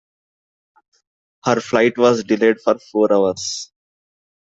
[1.45, 3.71] Her flight was delayed for four hours.